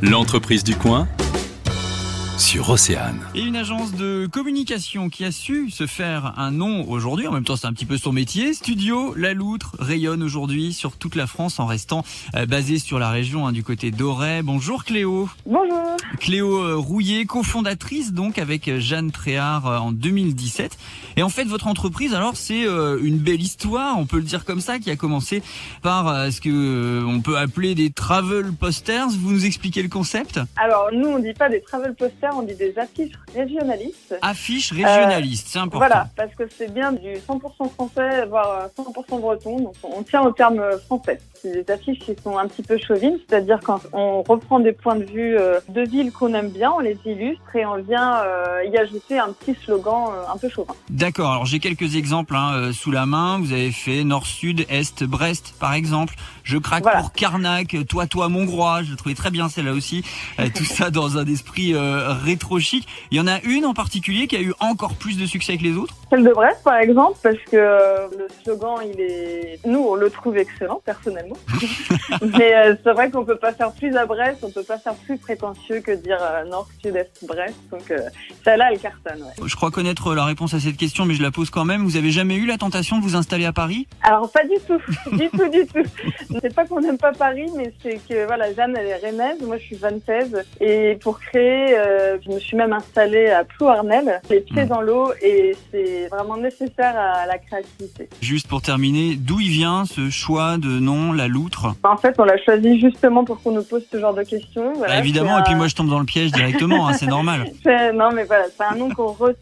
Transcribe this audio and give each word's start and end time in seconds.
L'entreprise 0.00 0.62
du 0.62 0.76
coin 0.76 1.08
sur 2.38 2.70
Océane. 2.70 3.20
Et 3.34 3.40
une 3.40 3.56
agence 3.56 3.92
de 3.92 4.28
communication 4.30 5.08
qui 5.08 5.24
a 5.24 5.32
su 5.32 5.70
se 5.70 5.86
faire 5.86 6.34
un 6.36 6.52
nom 6.52 6.88
aujourd'hui, 6.88 7.26
en 7.26 7.32
même 7.32 7.44
temps 7.44 7.56
c'est 7.56 7.66
un 7.66 7.72
petit 7.72 7.84
peu 7.84 7.98
son 7.98 8.12
métier. 8.12 8.54
Studio 8.54 9.14
La 9.16 9.34
Loutre 9.34 9.76
rayonne 9.80 10.22
aujourd'hui 10.22 10.72
sur 10.72 10.96
toute 10.96 11.16
la 11.16 11.26
France 11.26 11.58
en 11.58 11.66
restant 11.66 12.04
euh, 12.36 12.46
basé 12.46 12.78
sur 12.78 12.98
la 12.98 13.10
région 13.10 13.46
hein, 13.46 13.52
du 13.52 13.64
côté 13.64 13.90
d'Auray. 13.90 14.42
Bonjour 14.42 14.84
Cléo. 14.84 15.28
Bonjour. 15.46 15.96
Cléo 16.20 16.62
euh, 16.62 16.76
Rouillet, 16.76 17.26
cofondatrice 17.26 18.12
donc 18.12 18.38
avec 18.38 18.78
Jeanne 18.78 19.10
Tréhard 19.10 19.66
euh, 19.66 19.78
en 19.78 19.92
2017. 19.92 20.78
Et 21.16 21.22
en 21.22 21.28
fait 21.30 21.44
votre 21.44 21.66
entreprise 21.66 22.14
alors 22.14 22.36
c'est 22.36 22.64
euh, 22.64 22.98
une 23.02 23.18
belle 23.18 23.42
histoire, 23.42 23.98
on 23.98 24.06
peut 24.06 24.18
le 24.18 24.22
dire 24.22 24.44
comme 24.44 24.60
ça, 24.60 24.78
qui 24.78 24.90
a 24.90 24.96
commencé 24.96 25.42
par 25.82 26.08
euh, 26.08 26.30
ce 26.30 26.40
que 26.40 26.48
euh, 26.48 27.04
on 27.06 27.20
peut 27.20 27.36
appeler 27.36 27.74
des 27.74 27.90
travel 27.90 28.52
posters. 28.52 29.08
Vous 29.08 29.32
nous 29.32 29.44
expliquez 29.44 29.82
le 29.82 29.88
concept? 29.88 30.40
Alors 30.56 30.90
nous 30.92 31.08
on 31.08 31.18
dit 31.18 31.32
pas 31.32 31.48
des 31.48 31.60
travel 31.60 31.94
posters, 31.94 32.27
on 32.34 32.42
dit 32.42 32.54
des 32.54 32.76
affiches 32.78 33.12
régionalistes. 33.34 34.16
Affiche 34.22 34.72
régionaliste, 34.72 35.48
c'est 35.50 35.58
important. 35.58 35.78
Voilà, 35.86 36.08
parce 36.16 36.34
que 36.34 36.44
c'est 36.56 36.72
bien 36.72 36.92
du 36.92 37.14
100% 37.28 37.70
français, 37.70 38.26
voire 38.26 38.70
euh, 38.78 38.82
100% 38.82 39.20
breton, 39.20 39.60
donc 39.60 39.74
on 39.82 40.02
tient 40.02 40.22
au 40.22 40.32
terme 40.32 40.58
euh, 40.60 40.78
français. 40.78 41.20
C'est 41.40 41.64
des 41.64 41.72
affiches 41.72 42.00
qui 42.00 42.16
sont 42.22 42.36
un 42.36 42.48
petit 42.48 42.62
peu 42.62 42.76
chauvines, 42.78 43.16
c'est-à-dire 43.28 43.60
quand 43.62 43.80
on 43.92 44.22
reprend 44.22 44.58
des 44.58 44.72
points 44.72 44.96
de 44.96 45.04
vue 45.04 45.36
euh, 45.38 45.60
de 45.68 45.82
villes 45.82 46.10
qu'on 46.10 46.34
aime 46.34 46.50
bien, 46.50 46.72
on 46.72 46.80
les 46.80 46.98
illustre 47.04 47.54
et 47.54 47.64
on 47.64 47.76
vient 47.76 48.16
euh, 48.24 48.64
y 48.64 48.76
ajouter 48.76 49.18
un 49.18 49.32
petit 49.32 49.56
slogan 49.64 50.08
euh, 50.12 50.32
un 50.32 50.36
peu 50.36 50.48
chauvin. 50.48 50.74
D'accord, 50.90 51.30
alors 51.30 51.46
j'ai 51.46 51.60
quelques 51.60 51.94
exemples 51.94 52.34
hein, 52.34 52.52
euh, 52.54 52.72
sous 52.72 52.90
la 52.90 53.06
main. 53.06 53.38
Vous 53.38 53.52
avez 53.52 53.70
fait 53.70 54.02
Nord, 54.02 54.26
Sud, 54.26 54.66
Est, 54.68 55.04
Brest 55.04 55.54
par 55.60 55.74
exemple. 55.74 56.14
Je 56.42 56.58
craque 56.58 56.82
Voilà. 56.82 57.00
pour 57.00 57.12
Carnac, 57.12 57.76
Toi, 57.88 58.06
toi, 58.06 58.28
mon 58.28 58.46
roi. 58.46 58.82
Je 58.82 58.90
le 58.90 58.96
trouvais 58.96 59.14
très 59.14 59.30
bien 59.30 59.48
celle-là 59.48 59.72
aussi. 59.72 60.02
Euh, 60.40 60.48
tout 60.54 60.64
ça 60.64 60.90
dans 60.90 61.18
un 61.18 61.26
esprit 61.26 61.74
euh, 61.74 62.14
rétro 62.18 62.58
chic. 62.58 62.86
Il 63.10 63.18
y 63.18 63.20
en 63.20 63.26
a 63.26 63.40
une 63.42 63.64
en 63.64 63.74
particulier 63.74 64.26
qui 64.26 64.36
a 64.36 64.40
eu 64.40 64.52
encore 64.60 64.94
plus 64.94 65.18
de 65.18 65.26
succès 65.26 65.56
que 65.56 65.62
les 65.62 65.76
autres. 65.76 65.94
Celle 66.10 66.24
de 66.24 66.32
Brest, 66.32 66.62
par 66.64 66.76
exemple, 66.76 67.18
parce 67.22 67.36
que 67.50 67.56
euh, 67.56 68.08
le 68.16 68.26
slogan, 68.42 68.76
il 68.82 69.00
est, 69.00 69.60
nous, 69.66 69.80
on 69.80 69.94
le 69.94 70.10
trouve 70.10 70.38
excellent, 70.38 70.80
personnellement. 70.84 71.36
Mais 72.38 72.54
euh, 72.54 72.74
c'est 72.82 72.92
vrai 72.92 73.10
qu'on 73.10 73.24
peut 73.24 73.36
pas 73.36 73.52
faire 73.52 73.72
plus 73.72 73.94
à 73.96 74.06
Brest, 74.06 74.38
on 74.42 74.50
peut 74.50 74.62
pas 74.62 74.78
faire 74.78 74.94
plus 74.94 75.18
prétentieux 75.18 75.80
que 75.80 75.92
dire 75.92 76.18
euh, 76.20 76.44
Nord, 76.44 76.68
Sud, 76.82 76.96
Est, 76.96 77.24
Brest. 77.26 77.54
Donc, 77.70 77.90
euh, 77.90 78.00
celle-là, 78.44 78.70
elle 78.72 78.78
cartonne, 78.78 79.22
ouais. 79.22 79.46
Je 79.48 79.56
crois 79.56 79.70
connaître 79.70 80.14
la 80.14 80.24
réponse 80.24 80.54
à 80.54 80.60
cette 80.60 80.76
question, 80.76 81.04
mais 81.04 81.14
je 81.14 81.22
la 81.22 81.30
pose 81.30 81.50
quand 81.50 81.64
même. 81.64 81.84
Vous 81.84 81.96
avez 81.96 82.10
jamais 82.10 82.36
eu 82.36 82.46
la 82.46 82.56
tentation 82.56 82.98
de 82.98 83.02
vous 83.02 83.16
installer 83.16 83.44
à 83.44 83.52
Paris? 83.52 83.86
Alors, 84.02 84.30
pas 84.30 84.44
du 84.44 84.56
tout, 84.66 84.80
du 85.16 85.28
tout, 85.28 85.48
du 85.48 85.66
tout. 85.66 85.90
C'est 86.40 86.54
pas 86.54 86.64
qu'on 86.64 86.80
n'aime 86.80 86.98
pas 86.98 87.12
Paris, 87.12 87.50
mais 87.56 87.72
c'est 87.82 88.00
que, 88.08 88.26
voilà, 88.26 88.52
Jeanne, 88.54 88.76
elle 88.78 88.86
est 88.86 89.06
rennaise, 89.06 89.40
moi, 89.42 89.58
je 89.58 89.64
suis 89.64 89.76
vantaise. 89.76 90.44
Et 90.60 90.98
pour 91.02 91.20
créer, 91.20 91.76
euh, 92.08 92.18
je 92.24 92.30
me 92.32 92.38
suis 92.38 92.56
même 92.56 92.72
installée 92.72 93.28
à 93.28 93.44
Plouarnel, 93.44 94.20
les 94.30 94.40
pieds 94.40 94.64
Mm. 94.64 94.68
dans 94.68 94.80
l'eau, 94.80 95.12
et 95.22 95.56
c'est 95.70 96.08
vraiment 96.08 96.36
nécessaire 96.36 96.94
à 96.96 97.26
la 97.26 97.38
créativité. 97.38 98.08
Juste 98.20 98.48
pour 98.48 98.62
terminer, 98.62 99.16
d'où 99.16 99.40
il 99.40 99.50
vient 99.50 99.84
ce 99.84 100.10
choix 100.10 100.56
de 100.58 100.68
nom, 100.80 101.12
la 101.12 101.28
loutre? 101.28 101.66
En 101.84 101.96
fait, 101.96 102.14
on 102.18 102.24
l'a 102.24 102.38
choisi 102.42 102.80
justement 102.80 103.24
pour 103.24 103.40
qu'on 103.42 103.52
nous 103.52 103.62
pose 103.62 103.84
ce 103.90 103.98
genre 104.00 104.14
de 104.14 104.22
questions. 104.22 104.72
Voilà, 104.76 104.94
Bah, 104.94 104.98
Évidemment, 105.00 105.38
et 105.38 105.42
puis 105.42 105.54
moi 105.54 105.68
je 105.68 105.74
tombe 105.74 105.88
dans 105.90 105.98
le 106.00 106.04
piège 106.06 106.32
directement, 106.32 106.88
hein, 106.88 106.92
c'est 106.94 107.06
normal. 107.06 107.44
Non, 107.94 108.10
mais 108.12 108.24
voilà, 108.24 108.44
c'est 108.56 108.64
un 108.64 108.74
nom 108.76 108.88
qu'on 108.90 109.08
retient. 109.12 109.34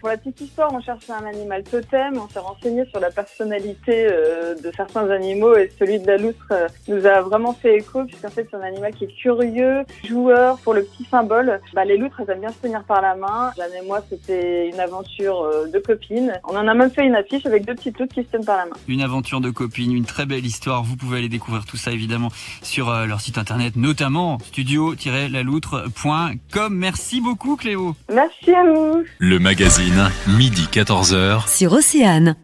Pour 0.00 0.08
la 0.08 0.16
petite 0.16 0.40
histoire, 0.40 0.72
on 0.72 0.80
cherchait 0.80 1.12
un 1.12 1.26
animal 1.26 1.64
totem. 1.64 2.18
On 2.18 2.28
s'est 2.28 2.38
renseigné 2.38 2.84
sur 2.86 3.00
la 3.00 3.10
personnalité 3.10 4.06
euh, 4.10 4.54
de 4.54 4.72
certains 4.76 5.10
animaux 5.10 5.56
et 5.56 5.70
celui 5.78 5.98
de 5.98 6.06
la 6.06 6.16
loutre 6.16 6.46
euh, 6.52 6.68
nous 6.88 7.06
a 7.06 7.20
vraiment 7.20 7.52
fait 7.52 7.76
écho 7.76 8.04
puisqu'en 8.04 8.28
fait, 8.28 8.46
c'est 8.50 8.56
un 8.56 8.62
animal 8.62 8.94
qui 8.94 9.04
est 9.04 9.20
curieux, 9.20 9.82
joueur. 10.04 10.58
Pour 10.58 10.74
le 10.74 10.84
petit 10.84 11.04
symbole, 11.04 11.60
bah, 11.74 11.84
les 11.84 11.96
loutres, 11.96 12.20
elles 12.20 12.30
aiment 12.30 12.40
bien 12.40 12.52
se 12.52 12.58
tenir 12.58 12.84
par 12.84 13.02
la 13.02 13.14
main. 13.14 13.52
Jeanne 13.56 13.72
et 13.82 13.86
moi, 13.86 14.02
c'était 14.08 14.68
une 14.68 14.80
aventure 14.80 15.42
euh, 15.42 15.66
de 15.66 15.78
copines. 15.78 16.32
On 16.44 16.56
en 16.56 16.68
a 16.68 16.74
même 16.74 16.90
fait 16.90 17.06
une 17.06 17.14
affiche 17.14 17.46
avec 17.46 17.66
deux 17.66 17.74
petites 17.74 17.98
loutres 17.98 18.14
qui 18.14 18.22
se 18.22 18.28
tiennent 18.28 18.44
par 18.44 18.56
la 18.56 18.66
main. 18.66 18.76
Une 18.86 19.02
aventure 19.02 19.40
de 19.40 19.50
copines, 19.50 19.92
une 19.92 20.04
très 20.04 20.26
belle 20.26 20.46
histoire. 20.46 20.82
Vous 20.82 20.96
pouvez 20.96 21.18
aller 21.18 21.28
découvrir 21.28 21.64
tout 21.64 21.76
ça 21.76 21.92
évidemment 21.92 22.30
sur 22.62 22.90
euh, 22.90 23.06
leur 23.06 23.20
site 23.20 23.38
internet, 23.38 23.76
notamment 23.76 24.38
studio-laloutre.com. 24.38 26.74
Merci 26.74 27.20
beaucoup 27.20 27.56
Cléo. 27.56 27.94
Merci 28.12 28.54
à 28.54 28.64
vous. 28.64 29.04
Le 29.18 29.38
magazine, 29.48 30.10
midi 30.26 30.68
14h. 30.70 31.48
sur 31.48 31.72
Océane. 31.72 32.36